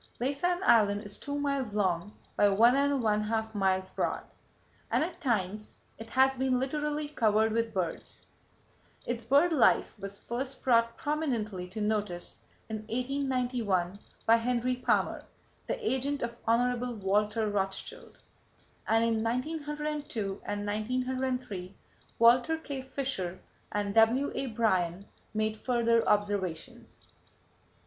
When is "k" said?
22.57-22.81